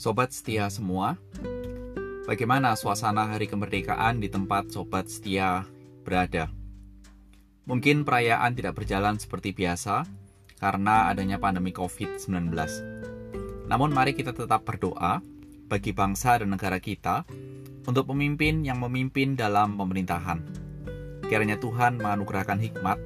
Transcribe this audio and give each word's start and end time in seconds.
Sobat 0.00 0.32
setia 0.32 0.64
semua, 0.72 1.20
bagaimana 2.24 2.72
suasana 2.72 3.28
hari 3.28 3.44
kemerdekaan 3.44 4.16
di 4.16 4.32
tempat 4.32 4.72
sobat 4.72 5.12
setia 5.12 5.68
berada? 6.08 6.48
Mungkin 7.68 8.08
perayaan 8.08 8.56
tidak 8.56 8.80
berjalan 8.80 9.20
seperti 9.20 9.52
biasa 9.52 10.08
karena 10.56 11.12
adanya 11.12 11.36
pandemi 11.36 11.68
COVID-19. 11.76 12.32
Namun 13.68 13.92
mari 13.92 14.16
kita 14.16 14.32
tetap 14.32 14.64
berdoa 14.64 15.20
bagi 15.68 15.92
bangsa 15.92 16.40
dan 16.40 16.56
negara 16.56 16.80
kita 16.80 17.28
untuk 17.84 18.08
pemimpin 18.08 18.64
yang 18.64 18.80
memimpin 18.80 19.36
dalam 19.36 19.76
pemerintahan. 19.76 20.40
Kiranya 21.28 21.60
Tuhan 21.60 22.00
menganugerahkan 22.00 22.56
hikmat 22.56 22.96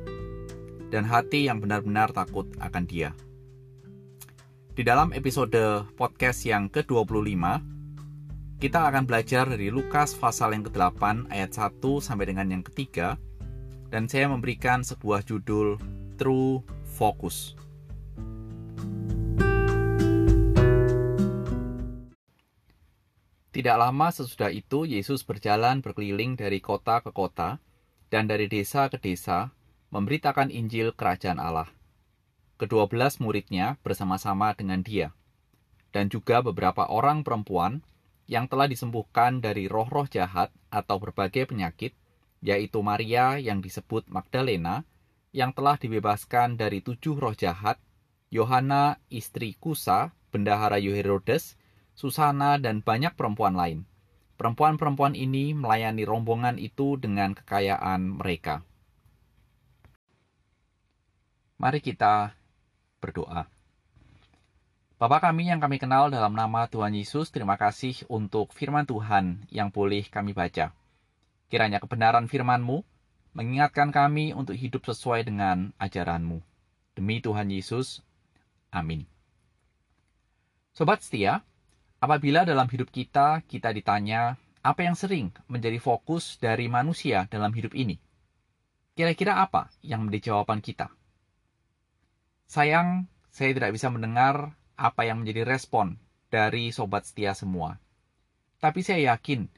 dan 0.95 1.11
hati 1.11 1.51
yang 1.51 1.59
benar-benar 1.59 2.15
takut 2.15 2.47
akan 2.63 2.87
Dia. 2.87 3.11
Di 4.75 4.83
dalam 4.83 5.15
episode 5.15 5.87
podcast 5.95 6.43
yang 6.43 6.67
ke-25, 6.67 7.15
kita 8.59 8.81
akan 8.91 9.07
belajar 9.07 9.47
dari 9.47 9.71
Lukas 9.71 10.19
pasal 10.19 10.51
yang 10.51 10.67
ke-8 10.67 11.31
ayat 11.31 11.55
1 11.55 11.79
sampai 12.03 12.27
dengan 12.27 12.51
yang 12.51 12.67
ketiga 12.67 13.15
dan 13.95 14.11
saya 14.11 14.27
memberikan 14.27 14.83
sebuah 14.83 15.23
judul 15.23 15.79
True 16.19 16.67
Focus. 16.91 17.55
Tidak 23.55 23.77
lama 23.79 24.11
sesudah 24.11 24.51
itu 24.51 24.91
Yesus 24.91 25.23
berjalan 25.23 25.87
berkeliling 25.87 26.35
dari 26.35 26.59
kota 26.59 26.99
ke 26.99 27.15
kota 27.15 27.63
dan 28.11 28.27
dari 28.27 28.51
desa 28.51 28.91
ke 28.91 28.99
desa 28.99 29.55
memberitakan 29.95 30.51
Injil 30.51 30.91
Kerajaan 30.99 31.39
Allah 31.39 31.71
kedua 32.55 32.87
belas 32.87 33.19
muridnya 33.19 33.77
bersama-sama 33.83 34.55
dengan 34.55 34.81
dia, 34.81 35.11
dan 35.91 36.11
juga 36.11 36.43
beberapa 36.43 36.87
orang 36.87 37.23
perempuan 37.23 37.83
yang 38.25 38.49
telah 38.49 38.65
disembuhkan 38.65 39.45
dari 39.45 39.69
roh-roh 39.69 40.09
jahat 40.09 40.49
atau 40.73 40.97
berbagai 40.97 41.53
penyakit, 41.53 41.93
yaitu 42.41 42.81
Maria 42.81 43.37
yang 43.37 43.61
disebut 43.61 44.09
Magdalena, 44.09 44.85
yang 45.35 45.53
telah 45.53 45.77
dibebaskan 45.77 46.57
dari 46.57 46.81
tujuh 46.81 47.19
roh 47.19 47.37
jahat, 47.37 47.77
Yohana 48.33 48.99
istri 49.11 49.55
Kusa, 49.61 50.15
bendahara 50.35 50.81
Herodes, 50.81 51.55
Susana, 51.95 52.59
dan 52.59 52.83
banyak 52.83 53.15
perempuan 53.15 53.55
lain. 53.55 53.87
Perempuan-perempuan 54.35 55.15
ini 55.15 55.55
melayani 55.55 56.03
rombongan 56.03 56.59
itu 56.59 56.99
dengan 56.99 57.39
kekayaan 57.39 58.19
mereka. 58.19 58.67
Mari 61.55 61.79
kita 61.79 62.35
berdoa. 63.05 63.45
Bapak 64.97 65.29
kami 65.29 65.53
yang 65.53 65.61
kami 65.61 65.77
kenal 65.77 66.09
dalam 66.09 66.33
nama 66.33 66.65
Tuhan 66.65 66.97
Yesus, 66.97 67.29
terima 67.29 67.61
kasih 67.61 68.09
untuk 68.09 68.57
firman 68.57 68.89
Tuhan 68.89 69.45
yang 69.53 69.69
boleh 69.69 70.09
kami 70.09 70.33
baca. 70.33 70.73
Kiranya 71.53 71.77
kebenaran 71.77 72.25
firman-Mu 72.25 72.81
mengingatkan 73.37 73.93
kami 73.93 74.33
untuk 74.33 74.57
hidup 74.57 74.89
sesuai 74.89 75.29
dengan 75.29 75.77
ajaran-Mu. 75.77 76.41
Demi 76.97 77.21
Tuhan 77.21 77.53
Yesus, 77.53 78.01
amin. 78.73 79.05
Sobat 80.73 81.05
setia, 81.05 81.45
apabila 82.01 82.49
dalam 82.49 82.71
hidup 82.73 82.89
kita 82.89 83.45
kita 83.45 83.77
ditanya 83.77 84.41
apa 84.65 84.89
yang 84.89 84.97
sering 84.97 85.29
menjadi 85.53 85.77
fokus 85.83 86.41
dari 86.41 86.71
manusia 86.73 87.29
dalam 87.29 87.53
hidup 87.53 87.77
ini, 87.77 88.01
kira-kira 88.97 89.43
apa 89.43 89.69
yang 89.85 90.09
menjadi 90.09 90.33
jawaban 90.33 90.65
kita? 90.65 90.89
Sayang, 92.45 93.09
saya 93.33 93.51
tidak 93.57 93.75
bisa 93.75 93.91
mendengar 93.91 94.55
apa 94.77 95.03
yang 95.07 95.23
menjadi 95.23 95.47
respon 95.49 95.99
dari 96.31 96.71
sobat 96.71 97.07
setia 97.07 97.35
semua. 97.35 97.79
Tapi 98.59 98.81
saya 98.83 99.15
yakin 99.15 99.49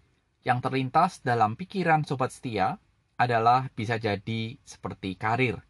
yang 0.47 0.63
terlintas 0.63 1.21
dalam 1.27 1.59
pikiran 1.59 2.07
sobat 2.07 2.31
setia 2.31 2.79
adalah 3.17 3.73
bisa 3.73 3.97
jadi 3.97 4.61
seperti 4.63 5.17
karir, 5.17 5.65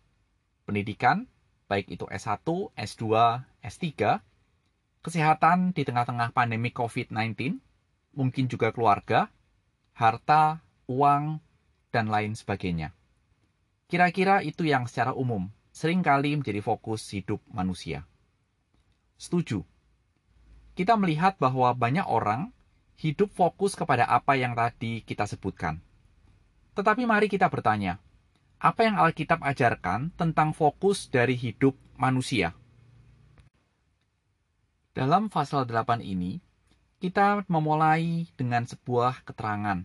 pendidikan, 0.66 1.30
baik 1.70 1.88
itu 1.94 2.04
S1, 2.10 2.42
S2, 2.74 3.04
S3, 3.62 3.82
kesehatan 5.00 5.70
di 5.70 5.86
tengah-tengah 5.86 6.34
pandemi 6.34 6.74
COVID-19, 6.74 7.56
mungkin 8.18 8.44
juga 8.50 8.74
keluarga, 8.74 9.30
harta, 9.94 10.60
uang, 10.90 11.38
dan 11.94 12.10
lain 12.10 12.34
sebagainya. 12.34 12.90
Kira-kira 13.86 14.42
itu 14.42 14.66
yang 14.66 14.90
secara 14.90 15.14
umum 15.14 15.46
sering 15.76 16.00
kali 16.00 16.32
menjadi 16.32 16.64
fokus 16.64 17.04
hidup 17.12 17.44
manusia. 17.52 18.08
Setuju. 19.20 19.60
Kita 20.72 20.96
melihat 20.96 21.36
bahwa 21.36 21.68
banyak 21.76 22.08
orang 22.08 22.48
hidup 22.96 23.28
fokus 23.36 23.76
kepada 23.76 24.08
apa 24.08 24.40
yang 24.40 24.56
tadi 24.56 25.04
kita 25.04 25.28
sebutkan. 25.28 25.84
Tetapi 26.72 27.04
mari 27.04 27.28
kita 27.28 27.52
bertanya, 27.52 28.00
apa 28.56 28.88
yang 28.88 28.96
Alkitab 28.96 29.44
ajarkan 29.44 30.16
tentang 30.16 30.56
fokus 30.56 31.12
dari 31.12 31.36
hidup 31.36 31.76
manusia? 32.00 32.56
Dalam 34.96 35.28
pasal 35.28 35.68
8 35.68 36.00
ini, 36.00 36.40
kita 37.04 37.44
memulai 37.52 38.24
dengan 38.32 38.64
sebuah 38.64 39.28
keterangan 39.28 39.84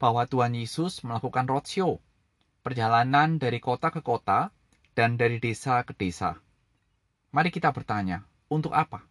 bahwa 0.00 0.24
Tuhan 0.24 0.56
Yesus 0.56 1.04
melakukan 1.04 1.44
roadshow, 1.44 2.00
perjalanan 2.64 3.36
dari 3.36 3.60
kota 3.60 3.92
ke 3.92 4.00
kota 4.00 4.48
dan 4.94 5.18
dari 5.20 5.38
desa 5.38 5.82
ke 5.86 5.94
desa. 5.94 6.38
Mari 7.30 7.54
kita 7.54 7.70
bertanya, 7.70 8.26
untuk 8.50 8.74
apa? 8.74 9.06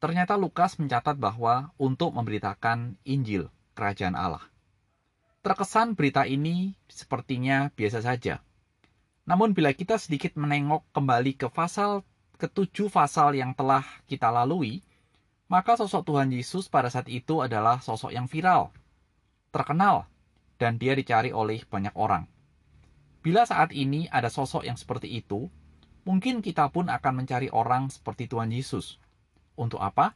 Ternyata 0.00 0.36
Lukas 0.36 0.76
mencatat 0.76 1.16
bahwa 1.16 1.72
untuk 1.76 2.12
memberitakan 2.12 3.00
Injil 3.04 3.48
Kerajaan 3.76 4.16
Allah. 4.16 4.44
Terkesan 5.44 5.94
berita 5.94 6.24
ini 6.24 6.74
sepertinya 6.88 7.68
biasa 7.72 8.02
saja. 8.02 8.40
Namun 9.28 9.52
bila 9.52 9.72
kita 9.76 10.00
sedikit 10.00 10.34
menengok 10.34 10.84
kembali 10.96 11.36
ke 11.36 11.48
pasal 11.52 12.02
ketujuh 12.36 12.92
pasal 12.92 13.32
yang 13.32 13.56
telah 13.56 13.82
kita 14.04 14.28
lalui, 14.28 14.84
maka 15.48 15.78
sosok 15.78 16.04
Tuhan 16.04 16.28
Yesus 16.28 16.68
pada 16.68 16.92
saat 16.92 17.08
itu 17.08 17.40
adalah 17.40 17.80
sosok 17.80 18.12
yang 18.12 18.28
viral, 18.28 18.74
terkenal, 19.54 20.04
dan 20.60 20.76
dia 20.76 20.92
dicari 20.92 21.32
oleh 21.32 21.64
banyak 21.64 21.94
orang. 21.96 22.28
Bila 23.26 23.42
saat 23.42 23.74
ini 23.74 24.06
ada 24.06 24.30
sosok 24.30 24.62
yang 24.62 24.78
seperti 24.78 25.10
itu, 25.10 25.50
mungkin 26.06 26.38
kita 26.38 26.70
pun 26.70 26.86
akan 26.86 27.26
mencari 27.26 27.50
orang 27.50 27.90
seperti 27.90 28.30
Tuhan 28.30 28.54
Yesus. 28.54 29.02
Untuk 29.58 29.82
apa? 29.82 30.14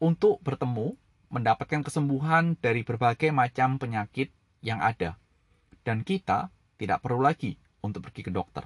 Untuk 0.00 0.40
bertemu, 0.40 0.96
mendapatkan 1.28 1.84
kesembuhan 1.84 2.56
dari 2.56 2.80
berbagai 2.80 3.28
macam 3.28 3.76
penyakit 3.76 4.32
yang 4.64 4.80
ada. 4.80 5.20
Dan 5.84 6.00
kita 6.00 6.48
tidak 6.80 7.04
perlu 7.04 7.20
lagi 7.20 7.60
untuk 7.84 8.08
pergi 8.08 8.24
ke 8.24 8.32
dokter. 8.32 8.64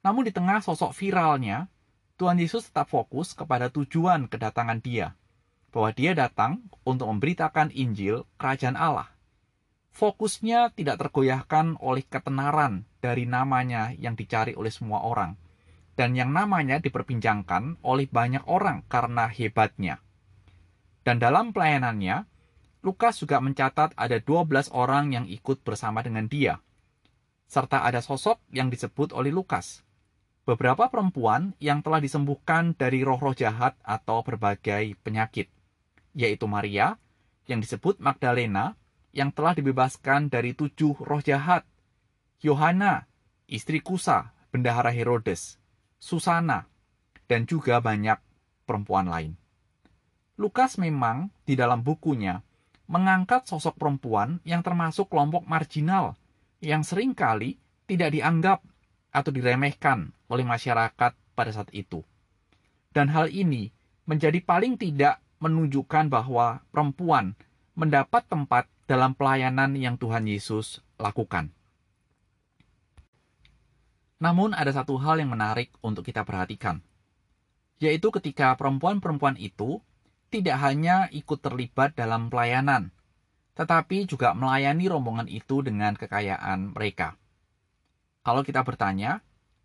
Namun 0.00 0.24
di 0.24 0.32
tengah 0.32 0.64
sosok 0.64 0.96
viralnya, 0.96 1.68
Tuhan 2.16 2.40
Yesus 2.40 2.72
tetap 2.72 2.88
fokus 2.88 3.36
kepada 3.36 3.68
tujuan 3.68 4.32
kedatangan 4.32 4.80
dia, 4.80 5.12
bahwa 5.76 5.92
dia 5.92 6.16
datang 6.16 6.64
untuk 6.88 7.12
memberitakan 7.12 7.68
Injil 7.68 8.24
Kerajaan 8.40 8.80
Allah 8.80 9.17
fokusnya 9.98 10.78
tidak 10.78 11.02
tergoyahkan 11.02 11.74
oleh 11.82 12.06
ketenaran 12.06 12.86
dari 13.02 13.26
namanya 13.26 13.90
yang 13.98 14.14
dicari 14.14 14.54
oleh 14.54 14.70
semua 14.70 15.02
orang, 15.02 15.34
dan 15.98 16.14
yang 16.14 16.30
namanya 16.30 16.78
diperbincangkan 16.78 17.82
oleh 17.82 18.06
banyak 18.06 18.46
orang 18.46 18.86
karena 18.86 19.26
hebatnya. 19.26 19.98
Dan 21.02 21.18
dalam 21.18 21.50
pelayanannya, 21.50 22.30
Lukas 22.86 23.18
juga 23.18 23.42
mencatat 23.42 23.98
ada 23.98 24.22
12 24.22 24.70
orang 24.70 25.10
yang 25.10 25.26
ikut 25.26 25.66
bersama 25.66 25.98
dengan 26.06 26.30
dia, 26.30 26.62
serta 27.50 27.82
ada 27.82 27.98
sosok 27.98 28.38
yang 28.54 28.70
disebut 28.70 29.10
oleh 29.10 29.34
Lukas. 29.34 29.82
Beberapa 30.46 30.86
perempuan 30.88 31.58
yang 31.58 31.82
telah 31.82 31.98
disembuhkan 31.98 32.72
dari 32.78 33.02
roh-roh 33.02 33.34
jahat 33.34 33.74
atau 33.82 34.22
berbagai 34.22 34.94
penyakit, 35.02 35.50
yaitu 36.14 36.46
Maria, 36.46 36.96
yang 37.50 37.58
disebut 37.58 37.98
Magdalena, 37.98 38.78
yang 39.18 39.34
telah 39.34 39.58
dibebaskan 39.58 40.30
dari 40.30 40.54
tujuh 40.54 40.94
roh 41.02 41.18
jahat. 41.18 41.66
Yohana, 42.38 43.10
istri 43.50 43.82
Kusa, 43.82 44.30
bendahara 44.54 44.94
Herodes, 44.94 45.58
Susana, 45.98 46.70
dan 47.26 47.42
juga 47.50 47.82
banyak 47.82 48.22
perempuan 48.62 49.10
lain. 49.10 49.34
Lukas 50.38 50.78
memang 50.78 51.34
di 51.42 51.58
dalam 51.58 51.82
bukunya 51.82 52.38
mengangkat 52.86 53.50
sosok 53.50 53.74
perempuan 53.74 54.38
yang 54.46 54.62
termasuk 54.62 55.10
kelompok 55.10 55.42
marginal 55.50 56.14
yang 56.62 56.86
sering 56.86 57.10
kali 57.10 57.58
tidak 57.90 58.14
dianggap 58.14 58.62
atau 59.10 59.34
diremehkan 59.34 60.14
oleh 60.30 60.46
masyarakat 60.46 61.12
pada 61.34 61.50
saat 61.50 61.74
itu. 61.74 62.06
Dan 62.94 63.10
hal 63.10 63.34
ini 63.34 63.74
menjadi 64.06 64.38
paling 64.40 64.78
tidak 64.78 65.18
menunjukkan 65.42 66.06
bahwa 66.06 66.62
perempuan 66.70 67.34
mendapat 67.74 68.22
tempat 68.30 68.70
dalam 68.88 69.12
pelayanan 69.12 69.76
yang 69.76 70.00
Tuhan 70.00 70.24
Yesus 70.24 70.80
lakukan. 70.96 71.52
Namun 74.18 74.56
ada 74.56 74.72
satu 74.72 74.96
hal 74.98 75.20
yang 75.20 75.30
menarik 75.30 75.70
untuk 75.84 76.02
kita 76.08 76.24
perhatikan, 76.24 76.82
yaitu 77.78 78.08
ketika 78.10 78.56
perempuan-perempuan 78.56 79.36
itu 79.38 79.78
tidak 80.32 80.58
hanya 80.64 81.06
ikut 81.12 81.38
terlibat 81.38 81.94
dalam 81.94 82.32
pelayanan, 82.32 82.90
tetapi 83.54 84.08
juga 84.08 84.32
melayani 84.32 84.88
rombongan 84.88 85.28
itu 85.28 85.62
dengan 85.62 85.94
kekayaan 85.94 86.74
mereka. 86.74 87.14
Kalau 88.24 88.42
kita 88.42 88.66
bertanya, 88.66 89.20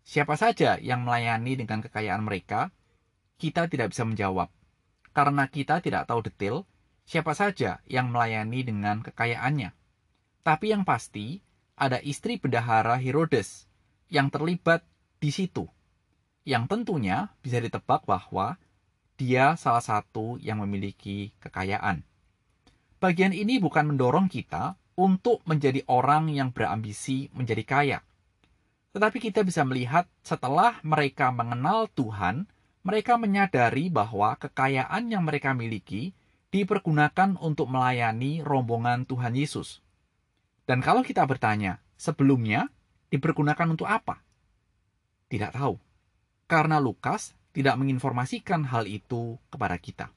siapa 0.06 0.36
saja 0.38 0.76
yang 0.78 1.02
melayani 1.02 1.58
dengan 1.58 1.80
kekayaan 1.80 2.22
mereka, 2.22 2.70
kita 3.40 3.66
tidak 3.66 3.90
bisa 3.90 4.06
menjawab, 4.06 4.52
karena 5.16 5.48
kita 5.50 5.82
tidak 5.82 6.06
tahu 6.06 6.22
detail 6.22 6.68
siapa 7.04 7.36
saja 7.36 7.80
yang 7.88 8.10
melayani 8.10 8.64
dengan 8.64 9.04
kekayaannya. 9.04 9.72
Tapi 10.44 10.72
yang 10.72 10.84
pasti, 10.84 11.40
ada 11.76 12.00
istri 12.00 12.36
bendahara 12.36 13.00
Herodes 13.00 13.64
yang 14.12 14.28
terlibat 14.28 14.84
di 15.20 15.32
situ, 15.32 15.64
yang 16.44 16.68
tentunya 16.68 17.32
bisa 17.40 17.58
ditebak 17.60 18.04
bahwa 18.04 18.60
dia 19.16 19.54
salah 19.56 19.80
satu 19.80 20.36
yang 20.42 20.60
memiliki 20.60 21.32
kekayaan. 21.40 22.02
Bagian 23.00 23.32
ini 23.32 23.60
bukan 23.60 23.94
mendorong 23.94 24.28
kita 24.28 24.76
untuk 24.94 25.42
menjadi 25.44 25.82
orang 25.90 26.30
yang 26.30 26.54
berambisi 26.54 27.28
menjadi 27.34 27.64
kaya. 27.66 27.98
Tetapi 28.94 29.18
kita 29.18 29.42
bisa 29.42 29.66
melihat 29.66 30.06
setelah 30.22 30.78
mereka 30.86 31.34
mengenal 31.34 31.90
Tuhan, 31.98 32.46
mereka 32.86 33.18
menyadari 33.18 33.90
bahwa 33.90 34.38
kekayaan 34.38 35.10
yang 35.10 35.26
mereka 35.26 35.50
miliki 35.50 36.14
dipergunakan 36.54 37.34
untuk 37.42 37.66
melayani 37.66 38.38
rombongan 38.46 39.10
Tuhan 39.10 39.34
Yesus. 39.34 39.82
Dan 40.62 40.78
kalau 40.86 41.02
kita 41.02 41.26
bertanya, 41.26 41.82
sebelumnya 41.98 42.70
dipergunakan 43.10 43.74
untuk 43.74 43.90
apa? 43.90 44.22
Tidak 45.26 45.50
tahu. 45.50 45.74
Karena 46.46 46.78
Lukas 46.78 47.34
tidak 47.50 47.74
menginformasikan 47.74 48.70
hal 48.70 48.86
itu 48.86 49.34
kepada 49.50 49.74
kita. 49.82 50.14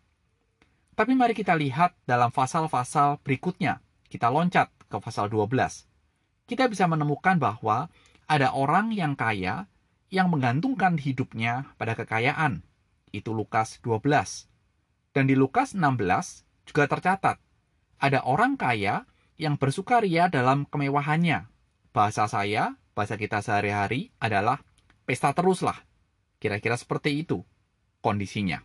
Tapi 0.94 1.18
mari 1.18 1.34
kita 1.34 1.58
lihat 1.58 1.98
dalam 2.06 2.30
pasal-pasal 2.30 3.18
berikutnya. 3.26 3.82
Kita 4.06 4.30
loncat 4.30 4.70
ke 4.86 4.98
pasal 5.02 5.34
12. 5.34 5.50
Kita 6.46 6.70
bisa 6.70 6.86
menemukan 6.86 7.42
bahwa 7.42 7.90
ada 8.30 8.54
orang 8.54 8.94
yang 8.94 9.18
kaya 9.18 9.66
yang 10.14 10.30
menggantungkan 10.30 11.02
hidupnya 11.02 11.74
pada 11.82 11.98
kekayaan. 11.98 12.62
Itu 13.10 13.34
Lukas 13.34 13.82
12. 13.82 14.57
Dan 15.18 15.26
di 15.26 15.34
Lukas 15.34 15.74
16 15.74 16.46
juga 16.70 16.86
tercatat, 16.86 17.42
ada 17.98 18.22
orang 18.22 18.54
kaya 18.54 19.10
yang 19.42 19.58
bersukaria 19.58 20.30
dalam 20.30 20.70
kemewahannya. 20.70 21.50
Bahasa 21.90 22.30
saya, 22.30 22.78
bahasa 22.94 23.18
kita 23.18 23.42
sehari-hari 23.42 24.14
adalah 24.22 24.62
pesta 25.10 25.34
teruslah. 25.34 25.82
Kira-kira 26.38 26.78
seperti 26.78 27.26
itu 27.26 27.42
kondisinya. 28.06 28.62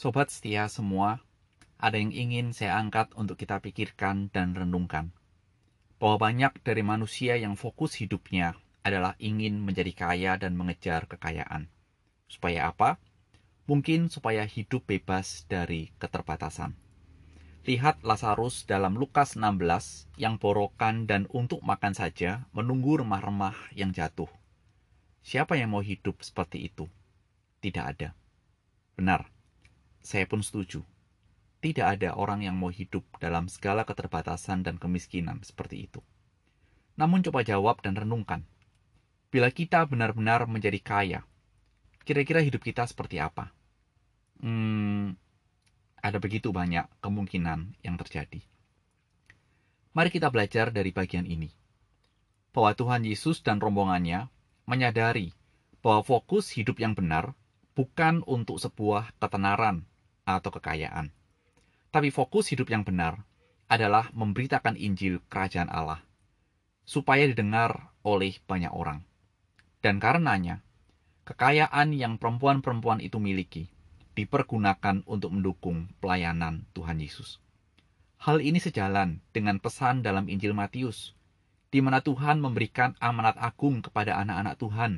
Sobat 0.00 0.32
setia 0.32 0.72
semua, 0.72 1.20
ada 1.76 2.00
yang 2.00 2.16
ingin 2.16 2.56
saya 2.56 2.80
angkat 2.80 3.12
untuk 3.12 3.36
kita 3.36 3.60
pikirkan 3.60 4.32
dan 4.32 4.56
renungkan. 4.56 5.12
Bahwa 6.00 6.32
banyak 6.32 6.64
dari 6.64 6.80
manusia 6.80 7.36
yang 7.36 7.60
fokus 7.60 8.00
hidupnya 8.00 8.56
adalah 8.88 9.20
ingin 9.20 9.60
menjadi 9.60 9.92
kaya 9.92 10.40
dan 10.40 10.56
mengejar 10.56 11.04
kekayaan. 11.04 11.68
Supaya 12.24 12.72
apa? 12.72 12.96
Mungkin 13.72 14.12
supaya 14.12 14.44
hidup 14.44 14.84
bebas 14.84 15.48
dari 15.48 15.96
keterbatasan. 15.96 16.76
Lihat 17.64 18.04
Lazarus 18.04 18.68
dalam 18.68 19.00
Lukas 19.00 19.32
16 19.32 20.12
yang 20.20 20.36
borokan 20.36 21.08
dan 21.08 21.24
untuk 21.32 21.64
makan 21.64 21.96
saja 21.96 22.44
menunggu 22.52 23.00
remah-remah 23.00 23.56
yang 23.72 23.88
jatuh. 23.96 24.28
Siapa 25.24 25.56
yang 25.56 25.72
mau 25.72 25.80
hidup 25.80 26.20
seperti 26.20 26.68
itu? 26.68 26.84
Tidak 27.64 27.80
ada. 27.80 28.12
Benar, 28.92 29.32
saya 30.04 30.28
pun 30.28 30.44
setuju. 30.44 30.84
Tidak 31.64 31.96
ada 31.96 32.12
orang 32.12 32.44
yang 32.44 32.60
mau 32.60 32.68
hidup 32.68 33.08
dalam 33.24 33.48
segala 33.48 33.88
keterbatasan 33.88 34.68
dan 34.68 34.76
kemiskinan 34.76 35.40
seperti 35.40 35.88
itu. 35.88 36.04
Namun 37.00 37.24
coba 37.24 37.40
jawab 37.40 37.80
dan 37.80 37.96
renungkan. 37.96 38.44
Bila 39.32 39.48
kita 39.48 39.88
benar-benar 39.88 40.44
menjadi 40.44 40.76
kaya, 40.76 41.24
kira-kira 42.04 42.44
hidup 42.44 42.60
kita 42.60 42.84
seperti 42.84 43.16
apa? 43.16 43.61
Hmm, 44.42 45.14
ada 46.02 46.18
begitu 46.18 46.50
banyak 46.50 46.90
kemungkinan 46.98 47.78
yang 47.86 47.94
terjadi. 47.94 48.42
Mari 49.94 50.10
kita 50.10 50.34
belajar 50.34 50.74
dari 50.74 50.90
bagian 50.90 51.30
ini. 51.30 51.46
Bahwa 52.50 52.74
Tuhan 52.74 53.06
Yesus 53.06 53.38
dan 53.46 53.62
rombongannya 53.62 54.26
menyadari 54.66 55.30
bahwa 55.78 56.02
fokus 56.02 56.50
hidup 56.58 56.82
yang 56.82 56.98
benar 56.98 57.38
bukan 57.78 58.26
untuk 58.26 58.58
sebuah 58.58 59.14
ketenaran 59.22 59.86
atau 60.26 60.50
kekayaan. 60.50 61.14
Tapi 61.94 62.10
fokus 62.10 62.50
hidup 62.50 62.66
yang 62.66 62.82
benar 62.82 63.22
adalah 63.70 64.10
memberitakan 64.10 64.74
Injil 64.74 65.22
Kerajaan 65.30 65.70
Allah, 65.70 66.02
supaya 66.84 67.24
didengar 67.24 67.94
oleh 68.04 68.36
banyak 68.44 68.74
orang. 68.74 69.06
Dan 69.80 69.96
karenanya, 70.02 70.60
kekayaan 71.24 71.96
yang 71.96 72.20
perempuan-perempuan 72.20 73.00
itu 73.00 73.16
miliki 73.16 73.71
dipergunakan 74.12 75.04
untuk 75.08 75.32
mendukung 75.32 75.88
pelayanan 75.98 76.68
Tuhan 76.76 77.00
Yesus. 77.00 77.40
Hal 78.22 78.38
ini 78.38 78.62
sejalan 78.62 79.18
dengan 79.34 79.58
pesan 79.58 80.04
dalam 80.06 80.30
Injil 80.30 80.54
Matius 80.54 81.16
di 81.72 81.80
mana 81.80 82.04
Tuhan 82.04 82.38
memberikan 82.38 82.92
amanat 83.00 83.40
agung 83.40 83.80
kepada 83.80 84.20
anak-anak 84.20 84.60
Tuhan 84.60 84.92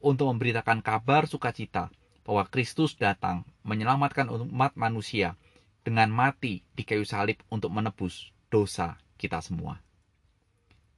untuk 0.00 0.32
memberitakan 0.32 0.80
kabar 0.80 1.28
sukacita 1.28 1.92
bahwa 2.24 2.48
Kristus 2.48 2.96
datang 2.96 3.44
menyelamatkan 3.62 4.32
umat 4.32 4.74
manusia 4.74 5.36
dengan 5.84 6.10
mati 6.10 6.64
di 6.74 6.82
kayu 6.82 7.04
salib 7.06 7.38
untuk 7.52 7.70
menebus 7.70 8.32
dosa 8.48 8.96
kita 9.20 9.38
semua. 9.44 9.78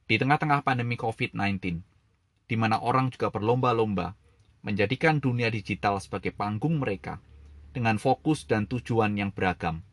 Di 0.09 0.17
tengah-tengah 0.17 0.65
pandemi 0.65 0.97
COVID-19, 0.97 1.85
di 2.49 2.55
mana 2.57 2.81
orang 2.81 3.13
juga 3.13 3.29
berlomba-lomba 3.29 4.17
menjadikan 4.65 5.21
dunia 5.21 5.53
digital 5.53 6.01
sebagai 6.01 6.33
panggung 6.33 6.81
mereka 6.81 7.21
dengan 7.69 8.01
fokus 8.01 8.49
dan 8.49 8.65
tujuan 8.65 9.13
yang 9.15 9.29
beragam, 9.29 9.85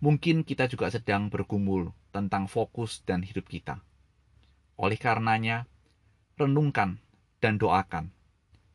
mungkin 0.00 0.42
kita 0.42 0.66
juga 0.66 0.88
sedang 0.88 1.28
bergumul 1.28 1.92
tentang 2.10 2.48
fokus 2.48 3.04
dan 3.04 3.22
hidup 3.22 3.46
kita. 3.46 3.80
Oleh 4.80 4.96
karenanya, 4.96 5.68
renungkan 6.40 6.98
dan 7.40 7.60
doakan 7.60 8.12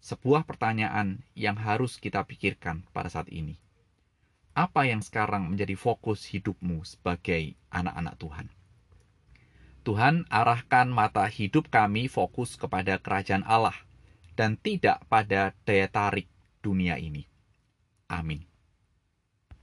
sebuah 0.05 0.45
pertanyaan 0.45 1.25
yang 1.33 1.57
harus 1.57 1.97
kita 1.97 2.21
pikirkan 2.29 2.85
pada 2.93 3.09
saat 3.09 3.25
ini. 3.33 3.57
Apa 4.53 4.85
yang 4.85 5.01
sekarang 5.01 5.49
menjadi 5.49 5.73
fokus 5.73 6.29
hidupmu 6.29 6.85
sebagai 6.85 7.57
anak-anak 7.73 8.15
Tuhan? 8.21 8.47
Tuhan 9.81 10.29
arahkan 10.29 10.93
mata 10.93 11.25
hidup 11.25 11.73
kami 11.73 12.05
fokus 12.05 12.53
kepada 12.53 13.01
kerajaan 13.01 13.41
Allah 13.49 13.75
dan 14.37 14.61
tidak 14.61 15.01
pada 15.09 15.57
daya 15.65 15.89
tarik 15.89 16.29
dunia 16.61 17.01
ini. 17.01 17.25
Amin. 18.09 18.45